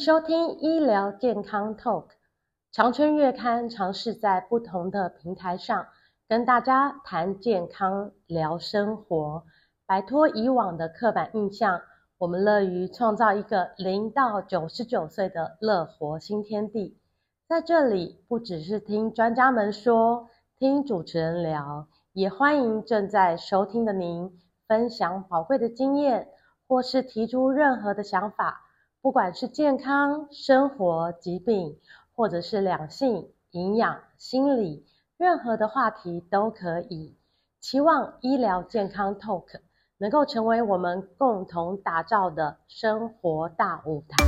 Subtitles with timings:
[0.00, 2.06] 收听医疗健康 Talk，
[2.72, 5.88] 长春月刊尝试在不同的平台上
[6.26, 9.44] 跟大家谈健康、聊生活，
[9.84, 11.82] 摆脱以往的刻板印象。
[12.16, 16.98] 我们乐于创造一个零到九十九岁的乐活新天地。
[17.46, 24.32] 在这里，不只是听专家们说，听主持人聊，也欢迎正在收听的您
[24.66, 26.28] 分享宝贵的经验，
[26.66, 28.62] 或是提出任何的想法。
[29.02, 31.74] 不管是健康、生活、疾病，
[32.14, 34.84] 或者是两性、营养、心理，
[35.16, 37.16] 任何的话题都可以。
[37.62, 39.46] 期望医疗健康 Talk
[39.96, 44.22] 能够成为我们共同打造的生活大舞台。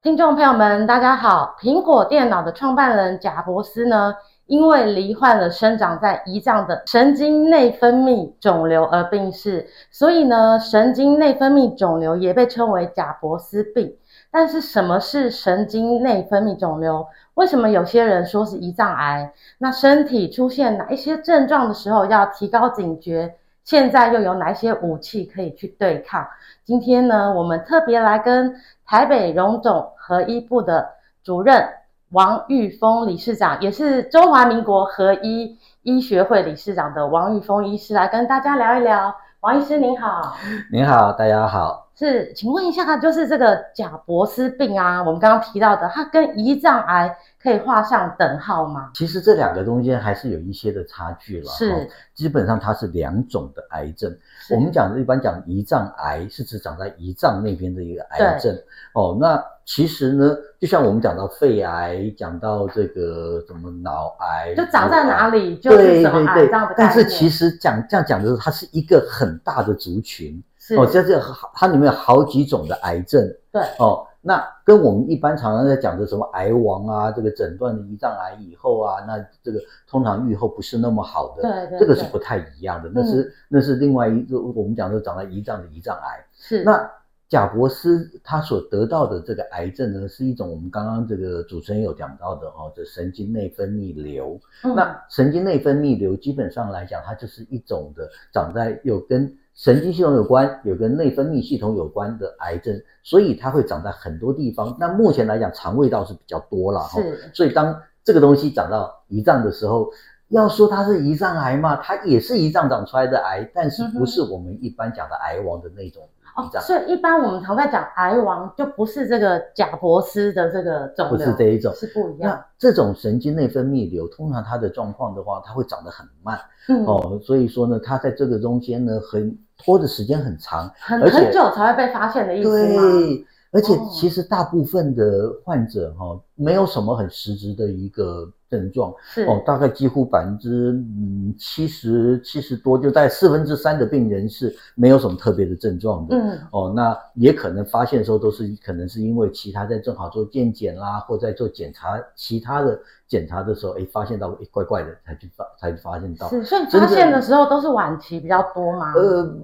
[0.00, 1.56] 听众朋友们，大家好！
[1.58, 4.14] 苹果电脑的创办人贾伯斯呢，
[4.46, 13.96] 因为罹患了生长在胰脏的神经内分泌肿瘤而病逝，所以呢，神经内分泌肿瘤也被称为贾伯斯病。
[14.30, 17.06] 但是，什么是神经内分泌肿瘤？
[17.34, 19.32] 为什么有些人说是胰脏癌？
[19.58, 23.36] 那身体出现哪一些症状的时候要提高警觉？
[23.62, 26.26] 现在又有哪些武器可以去对抗？
[26.64, 30.90] 今天呢，我们特别来跟台北荣总合医部的
[31.22, 31.66] 主任。
[32.14, 39.12] 王玉峰理事长，也是中华民国合医医学会理事长的王玉峰医师来跟大家聊一聊。
[39.40, 40.36] 王医师您好，
[40.70, 41.90] 您好，大家好。
[41.96, 48.90] 是，请问一下，就是这个贾伯斯病啊，我们刚刚提到的，它跟胰脏癌可以画上等号吗？
[48.94, 51.46] 其实这两个中间还是有一些的差距了。
[51.50, 54.16] 是，基本上它是两种的癌症。
[54.54, 58.56] 我们讲一般讲胰脏癌是指长在胰脏那边的一个癌症。
[58.92, 59.44] 哦，那。
[59.66, 66.94] 其实呢，就像我们讲到肺癌，讲到这个什么脑癌，就长在哪里就是什么癌这样的概念。
[66.94, 70.42] 对对对，但是其实讲这样讲的时候，它是一个很大的族群。
[70.58, 71.18] 是哦，在这
[71.54, 73.26] 它里面有好几种的癌症。
[73.50, 79.58] 对哦，那跟我们一般常常在讲的什么癌王啊，这个诊断的胰脏癌以后啊，那这个
[79.88, 81.42] 通常预后不是那么好的。
[81.42, 82.90] 对对，对，这个是不太一样的。
[82.94, 86.22] 那是、嗯、那是另外一个我们讲的长在胰脏的胰脏癌。
[86.36, 86.90] 是那。
[87.34, 94.40] 贾伯斯他所得到的这个癌症呢，是一种我们刚刚这个主持人有讲到的哦，这神经内分泌瘤。
[94.62, 104.76] 嗯、那神经内分泌瘤基本上来讲，它就是一种的长在有跟神经系统有关、有跟内分泌系统有关的癌症，所以它会长在很多地方。
[104.78, 107.02] 那目前来讲，肠胃道是比较多了哈。
[107.02, 107.32] 是。
[107.34, 109.90] 所以当这个东西长到胰脏的时候，
[110.28, 116.08] 要说它是胰脏癌嘛，它也是胰脏长出来的癌，但是不是我们一般讲的癌王的那种。
[116.36, 122.32] 哦，所以一般我们常在讲癌王，就不是这个贾伯斯的这个肿瘤，不是这一种，是不一样。
[122.32, 132.82] 那这种神经内分泌瘤，通常它的状况的话，它会长得很慢，嗯、哦，所以说呢，它在这个中间呢，很拖的时间很长，很很久才会被发现的意思吗？
[132.82, 138.28] 对，而且其实大部分的患者哈、哦，没有什么很实质的一个。
[138.58, 146.16] 症状是哦，大概几乎百分之嗯七十七十多，就在四分之三的病人是没有什么特别的症状的。
[146.16, 152.78] 嗯哦，那也可能发现的时候都是可能是因为其他在正好做健检啦，或在做检查其他的
[153.08, 156.28] 检查的时候，哎，发现到哎怪怪的，才去发才发现到。
[156.28, 158.92] 是，所以发现的时候都是晚期比较多吗？
[158.94, 159.36] 呃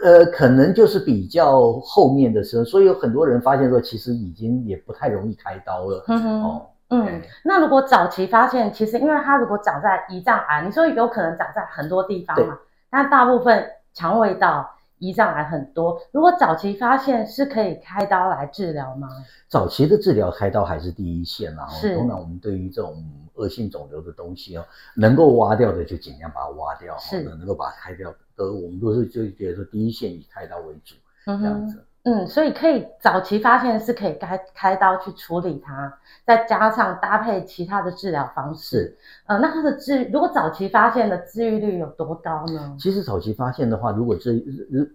[0.00, 6.04] 呃，可能就是比较后面的时候，所以有很多人发现说，其实已经也不太容易开刀了。
[6.06, 6.66] 嗯哼哦。
[6.90, 16.00] 嗯，那如果早期发现，其实因为它如果长在胰脏癌，你说有可能长在很多地方嘛，但大部分肠胃道胰脏癌很多。
[16.12, 19.08] 如果早期发现，是可以开刀来治疗吗？
[19.48, 21.66] 早期的治疗开刀还是第一线啦。
[21.68, 21.94] 是。
[21.96, 24.64] 通常我们对于这种恶性肿瘤的东西哦，
[24.96, 27.22] 能够挖掉的就尽量把它挖掉，是。
[27.22, 30.94] 能够把它开掉的，我们都是就觉得说第一线以开刀为主，
[31.26, 31.76] 这样子。
[31.76, 31.84] 嗯，
[32.26, 35.92] 所以可以早期发现是可以开开刀去处理它，
[36.24, 38.96] 再加上搭配其他的治疗方式。
[39.26, 42.76] 呃，那它的治如果早期发现的治愈率有多高呢？
[42.78, 44.44] 其实早期发现的话，如果治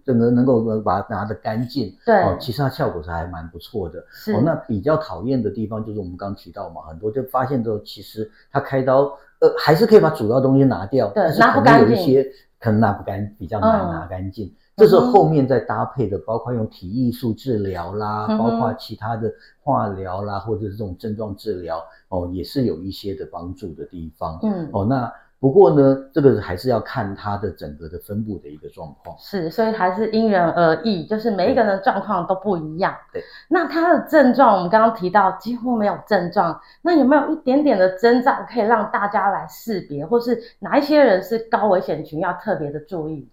[0.04, 4.04] 整个能够把它拿得干净，对，哦，其实它效果是还蛮不错的。
[4.10, 4.32] 是。
[4.32, 9.02] 哦，那比较讨厌的地方就是我们刚提到嘛，很多就发现之后，其实它开刀，
[9.40, 12.24] 呃，还是可以把主要东西拿掉，对，拿不干净，有一些
[12.60, 14.46] 可能拿不干，比较难拿干净。
[14.46, 19.32] 嗯这是后面再搭配的，包括用体艺术治疗啦，嗯、包括其他的
[19.62, 24.38] 化疗啦，或者是这种症状治疗哦，也是有一些的帮助的地方。
[24.42, 29.14] 嗯，哦，那不过呢，这个还是要看它的整个的分布的一个状况。
[29.18, 32.92] 是，所以还是因人而异，就是每一个人的状况都不一样。
[33.12, 43.28] 对，那它的症状，我们刚刚提到几乎没有症状，那有没有一点点的征兆可以让大家来识别，或是哪一些人是高危险群要特别的注意？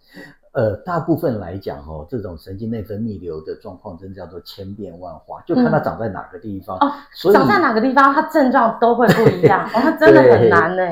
[0.53, 6.77] 呃，大部分来讲哦，这种神经内分泌瘤的状况，真的叫做千变万化，就看它长在哪个地方。
[6.81, 9.65] 嗯、哦，所以长在哪个地方，它症状都会不一样。
[9.67, 10.83] 哦，它真的很难呢。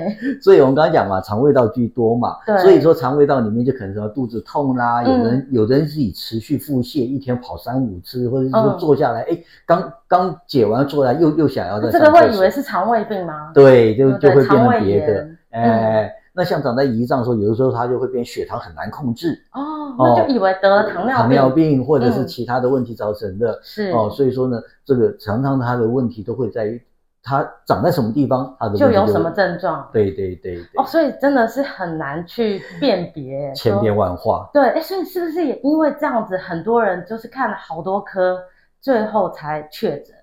[0.41, 11.89] 所以我们刚刚讲嘛，肠胃道居多嘛，对，所以说肠胃道里面就可能说肚子痛啦，有人、嗯、有人自己持续腹泻，一天跑三五次，或者是说坐下来，哎、嗯，刚刚解完坐下来又又想要再。
[11.89, 13.51] 这个会以为是肠胃病吗？
[13.53, 16.15] 对，就就会变成别的，哎。
[16.39, 26.81] 嗯那像长在胰脏的时候，有的时候它就会变血糖很难控制哦，那就以为得了糖尿病，糖尿病或者是其他的问题造成的，是、嗯、哦，所以说呢，这个常常它的问题都会在于
[27.21, 38.39] 它长在什么地方，它的就，就有什么症状，对对对，对哦，所以真的是很难去辨别， 千变万化，对，哎，所以是不是也因为这样子，很多人就是看了好多科，
[38.79, 40.15] 最后才确诊？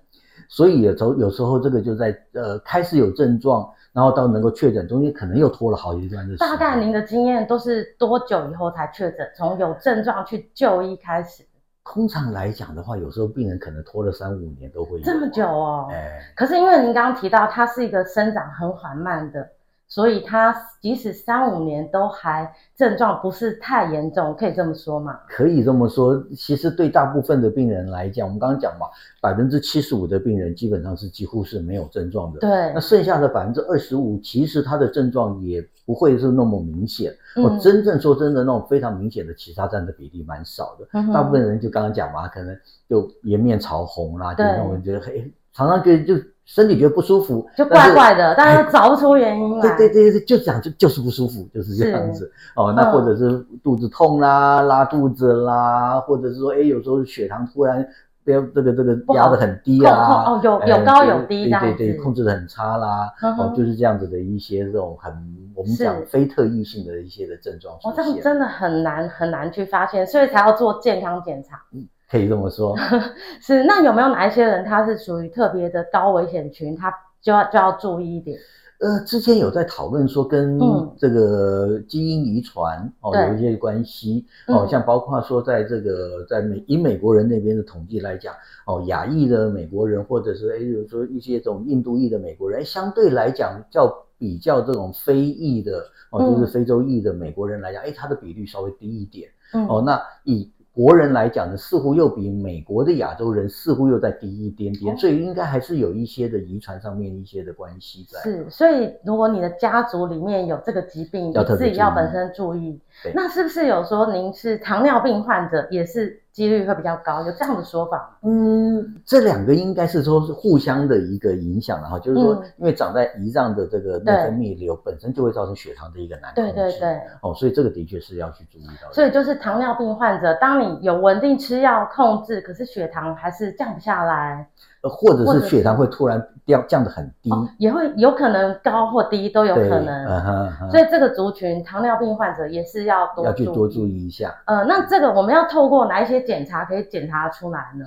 [0.49, 3.69] 所以有时候有时候这个就在呃开始有症状。
[3.97, 6.37] 然后到能够确诊，中间可能又拖了好一段日子。
[6.37, 9.27] 大概您的经验都是多久以后才确诊？
[9.35, 11.43] 从有症状去就医开始？
[11.83, 15.03] 通常来讲的话，有时候病人可能拖了三五年都会有。
[15.03, 15.87] 这么久哦？
[15.89, 16.21] 哎。
[16.35, 19.49] 可是因为您刚刚提到，它是一个生长很缓慢的。
[19.89, 25.17] 所以他即使三五年都还症状不是太严重，可以这么说吗？
[25.29, 26.21] 可以这么说。
[26.35, 28.87] 其实对大部分的病人来讲，我们刚刚讲嘛，
[29.21, 32.39] 百分之七十五的病人基本上是几乎是没有症状的。
[32.41, 32.49] 对。
[32.73, 37.15] 那剩下的百分之二十五，其实他的症状也不会是那么明显。
[37.37, 40.87] 我、嗯、真正说真的，那种非常明显的，其他占的比例蛮少的。
[40.91, 42.53] 嗯、大部分人就刚刚讲嘛，可能
[42.89, 46.21] 就颜面潮红啦，就让人觉得嘿，常常觉得就。
[46.47, 49.75] 身体觉得不舒服，就怪怪的，但是找不出原因来。
[49.75, 52.31] 对对对，就讲就就是不舒服，就是这样子。
[52.55, 57.85] 哦，那或者是肚子痛啦、嗯，拉肚子啦，或者是说，哎，有时候血糖突然
[58.23, 65.13] 飙这个这个压得很低啊，哦，有有高有低对对对，控制得很差啦，哦，就是这样子的一些这种很
[65.53, 67.75] 我们讲非特异性的一些的症状。
[67.83, 71.61] 哦，这样真的很难很难去发现，所以才要做健康检查。
[71.73, 72.75] 嗯可以这么说，
[73.41, 73.63] 是。
[73.63, 78.39] 那有没有哪一些人他是属于特别的高危险群，他就要就要注意一点？
[78.79, 80.59] 呃，之前有在讨论说跟
[80.99, 88.35] 这个基因遗传、嗯、哦有一些关系哦，像包括说在这个在美以美国人那边的统计来讲
[88.67, 99.27] 哦，亚裔的美国人或者是哎，比如说一些这种印度裔的美国人，相对来讲较比较这种非裔的哦，就是非洲裔的美国人来讲，哎、嗯，他的比率稍微低一点。
[99.53, 108.19] 嗯、哦，那以国人来讲呢，似乎又比美国的亚洲人似乎又再低一点点，所以应该还是有一些的遗传上面一些的关系在。
[108.21, 112.79] 是，所以如果你的家族里面有这个疾病，你自己要本身注意。
[113.15, 116.21] 那是不是有说您是糖尿病患者，也是？
[116.37, 118.15] 几率会比较高，有这样的说法？
[118.21, 126.53] 嗯，这两个应该是说是互相的一个影响，然后就是说，因为长在胰脏的这个内分泌瘤本身就会造成血糖的一个难控制。
[126.53, 127.01] 对对对。
[127.23, 128.91] 哦，所以这个的确是要去注意到。
[128.91, 134.47] 所以就是糖尿病患者，当你有稳定吃药控制，可是血糖还是降不下来。
[134.83, 140.05] 呃，或者是血糖会突然掉降得很低，哦，也会有可能高或低都有可能。
[140.05, 140.69] 嗯。
[140.69, 144.35] 所以这个族群糖尿病患者也是要多要去多注意一下。
[144.45, 147.85] 呃，那这个我们要透过哪一些检查可以检查出来呢？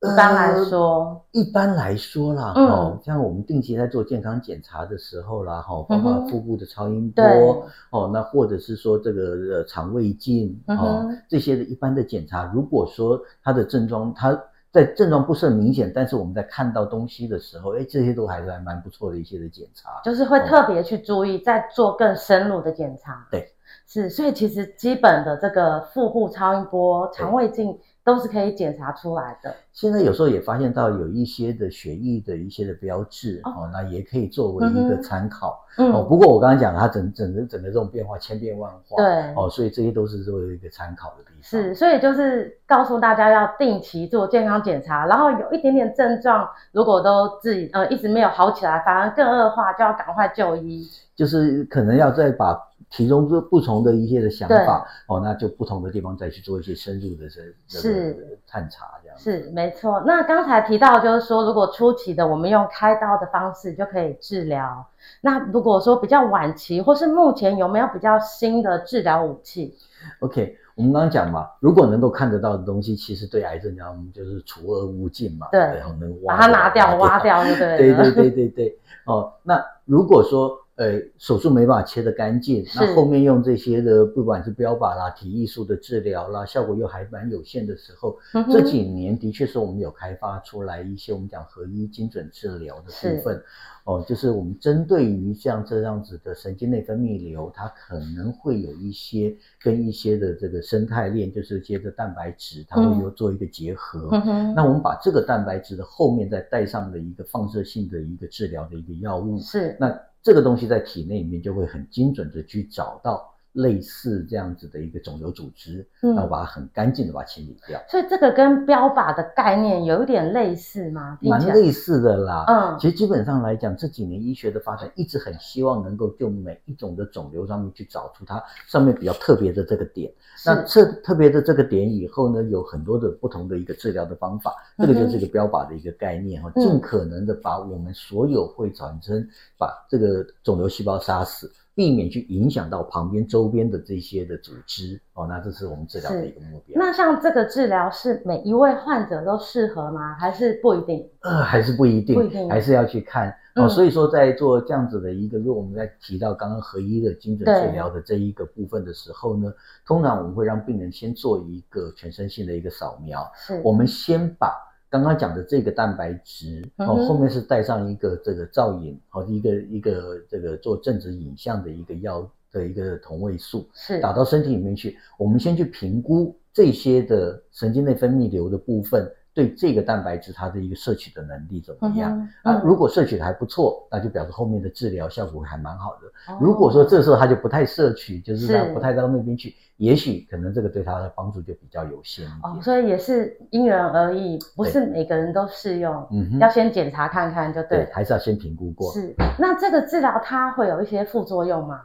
[0.00, 9.22] 一般来说，呃、一般来说啦，嗯、哦，像我们定期在做健康检查的时候啦，哈、哦，包括腹部的超音波，嗯、哦，那或者是说这个
[9.56, 14.38] 呃肠胃镜，哦，这些的一般的检查，如果说它的症状它。
[14.74, 23.24] 在症状不是很明显，但是我们在看到东西的时候，哎，这些都还是还蛮不错的一些的检查，就是会特别去注意，再做更深入的检查。
[23.30, 23.53] 对，
[23.86, 27.78] 是，所以其实基本的这个腹部超音波、肠胃镜。
[28.04, 29.56] 都是可以检查出来的。
[29.74, 35.66] 现在有时候也发现到有一些的血液的一些的标志哦，哦，那也可以作为一个参考。
[35.76, 41.42] 嗯，哦，不过我刚刚讲它整整个整个这种变化千变万化，对，哦，所以这些都是作为一个参考的地方。
[41.42, 50.88] 是，所以就是告诉大家要定期做健康检查，然后有一点点症状，如果都自己呃一直没有好起来，反而更恶化，就要赶快就医。
[51.16, 52.56] 就是可能要再把。
[52.90, 60.02] 其中不不同的一些的想法哦，那就不同的地方再去做一些深入的这这个探查这样是没错。
[60.04, 64.84] 那刚才提到就是说，如果初期的我们用开刀的方式就可以治疗，
[65.20, 69.74] 那如果说比较晚期或是目前有没有比较新的治疗武器
[70.20, 77.56] ？OK，我们刚刚讲嘛，如果能够看得到的东西，其实对癌症讲就是除恶务尽嘛，对，然后能挖把它拿掉、挖掉，对
[77.94, 78.78] 对对对对。
[79.04, 93.40] 哦，那如果说呃，手术没办法切得干净，那后面用这些的，不管是标靶啦、体艺术的治疗啦，效果又还蛮有限的时候，嗯、这几年的确是我们有开发出来一些我们讲合一精准治疗的部分，
[93.84, 104.08] 哦，就是我们针对于像这样子的神经内分泌瘤，它可能会有一些跟一些的这个生态链，就是接着蛋白质，它会有做一个结合。
[104.26, 109.76] 嗯、那我们把这个蛋白质的后面再带上的一个放射性的一个治疗的一个药物，是。
[109.78, 109.96] 那。
[110.24, 117.80] 这个东西在体内里面就会很精准的去找到类似这样子的一个肿瘤组织，嗯，然后把它很干净的把它清理掉。
[117.88, 121.18] 所以这个跟标靶的概念有一点类似吗？
[121.22, 122.44] 蛮类似的啦。
[122.48, 130.12] 嗯，其实基本上来讲，这几年医学的发展一直很希望能够就每一种的肿瘤上面去找出它上面比较特别的这个点。
[130.44, 139.24] 那特特别的这个点以后呢，有很多的不同的一个治疗的方法，这个就是一个标靶的一个概念哈，尽可能的把我们所有会产生
[139.56, 146.76] 把这个肿瘤细胞杀死，避免去影响到旁边周边的这些的组织哦，那这是我们治疗的一个目标。
[146.78, 150.14] 那像这个治疗是每一位患者都适合吗？
[150.14, 151.08] 还是不一定？
[151.20, 153.34] 呃，还是不一定，不一定，还是要去看。
[153.56, 159.52] 哦，所以说在做这样子的一个，如果我们在提到刚刚合一的精准治疗的这一个部分的时候呢，
[159.86, 163.24] 通常我们会让病人先做一个全身性的一个扫描。
[163.36, 164.52] 是，我们先把
[164.94, 174.96] 刚刚讲的这个蛋白质，哦，后面是带上一个这个造影，哦，一个一个这个做正直影像的一个药的一个同位素，是打到身体里面去。
[175.18, 179.10] 我们先去评估这些的神经内分泌瘤的部分。
[179.34, 182.16] 对这个蛋白质，它的一个摄取的能力怎么样？
[182.44, 186.32] 啊，如果摄取的还不错，那就表示后面的治疗效果还蛮好的。
[186.32, 192.40] 哦、如果说这时候它就不太摄取，就是它不太到那边去，也许可能这个对他的帮助就比较有限一点。
[192.42, 195.94] 哦，所以也是因人而异，不是每个人都适用。
[196.12, 198.92] 嗯哼，要先检查看看就对，对，还是要先评估过。
[198.92, 201.80] 是，那这个治疗它会有一些副作用吗？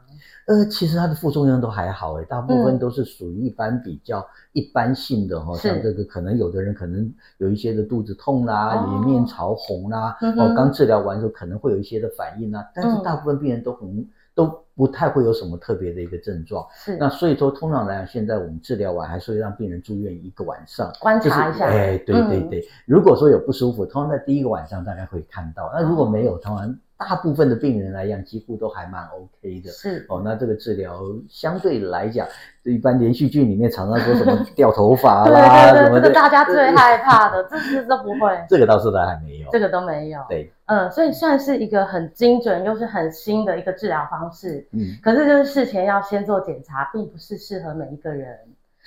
[0.46, 14.08] 呃，其实它的副作用都还好诶，大部分都是属于一般比较一般性的哈，嗯、像这个可能有的人可能有一些的肚子痛啦，脸面潮红啦，哦，刚治疗完之后可能会有一些的反应啦，但是大部分病人都很、嗯、
[14.40, 16.66] 都不太会有什么特别的一个症状。
[16.74, 21.66] 是，那所以说通常来讲，现在我们治疗完还是会让病人住院一个晚上，观察一下。
[21.66, 26.74] 哎，对对对，嗯、如果说有不舒服，通常在第一个晚上大概会看到，那如果没有，通常。
[27.00, 29.72] 大部分的病人来讲，几乎都还蛮 OK 的。
[29.72, 32.28] 是哦，那这个治疗相对来讲，
[32.64, 38.38] 一般连续剧里面常常说什么掉头发啦，对对对，这个大家最害怕的，这些都不会。
[38.50, 40.20] 这个倒是都还没有，这个都没有。
[40.28, 44.68] 对，嗯，所以算是一个很精准又是很新的一个治疗方式。
[44.74, 48.38] 嗯，可是就是事前要先做检查，并不是适合每一个人。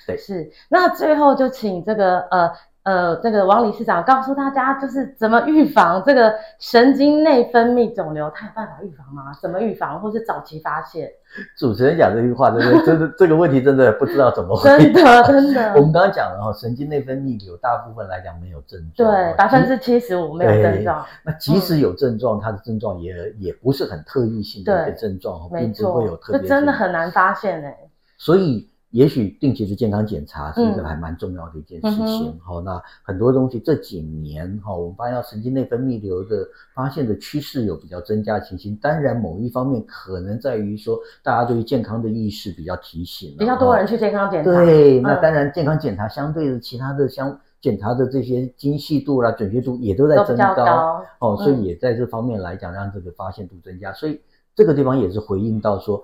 [0.05, 0.51] 对，是。
[0.69, 2.51] 那最后就请这个呃。
[2.83, 9.31] 呃，这个王理事长告诉大家，就是怎么预防这个神经内分泌肿瘤，他有办法预防吗？
[9.41, 11.09] 怎么预防，或是早期发现？
[11.57, 14.77] 主持人讲这句话，真的，真的，这个问题真的不知道怎么回答。
[14.77, 15.73] 真的，真的。
[15.75, 21.05] 我们刚刚讲了哈，神经内分泌瘤大部分来讲没有症状，对，百分之七十五没有症状。
[21.23, 26.41] 那即使有症状，它的症状也也不是很特异性的一个症状，并不会有特别。
[26.41, 27.77] 这真的很难发现哎。
[28.17, 28.72] 所以。
[28.93, 32.39] 也许定期的健康检查是一个还蛮重要的一件事情。
[32.39, 38.75] 好、嗯，那很多东西这几年哈，我们发现神经内分泌瘤的发现的趋势有比较增加的情形。
[38.75, 44.51] 当然，某一方面可能在于说，大家对于健康的意识比较提醒，比较多人去健康检查。
[44.51, 50.53] 对，那当然健康检查相对的其他的相检查的这些精细度啦、准确度也都在增高。
[50.53, 53.91] 高哦，所以也在这方面来讲，让这个发现度增加。
[53.91, 54.21] 所以
[54.53, 56.03] 这个地方也是回应到说。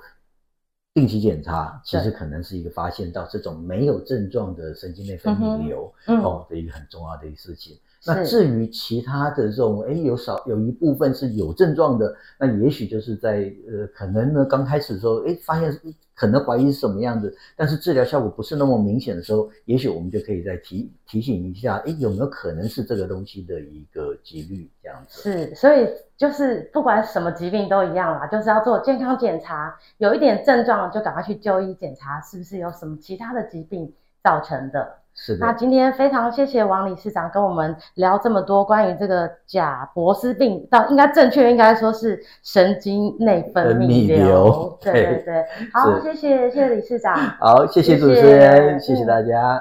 [1.00, 7.78] 定期检查其实可能是一个发现到这种没有症状的神经内分泌瘤哦的一个很重要的一个事情。
[8.06, 15.70] 那至于其他的这种，哎，有少有一部分是有症状的，那也许就是在呃，可能呢刚开始的时候，哎，发现
[16.16, 25.22] 可能怀疑是什么样子，但是治疗效果不是那么明显的时候，也许我们就可以再提提醒一下，哎，有没有可能是这个东西的一个几率这样子？
[25.22, 25.88] 是，所以
[26.18, 34.96] 就是不管什么疾病都一样啦，就是要做健康检查，有一点症状就赶快去就医检查，是不是有什么其他的疾病造成的？
[35.16, 44.78] 是的，那今天非常谢谢王理事长跟我们聊这么多关于这个贾伯斯病，到应该正确应该说是神经内分泌瘤。
[44.82, 47.18] 对对对，好，谢谢谢谢理事长。
[47.38, 49.60] 好，谢谢主持人，谢谢大家。